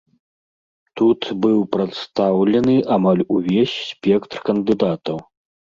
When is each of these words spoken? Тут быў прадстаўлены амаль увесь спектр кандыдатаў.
Тут 1.01 1.21
быў 1.43 1.59
прадстаўлены 1.77 2.75
амаль 2.99 3.23
увесь 3.39 3.77
спектр 3.95 4.37
кандыдатаў. 4.51 5.17